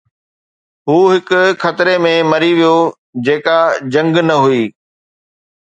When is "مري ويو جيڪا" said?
2.31-3.57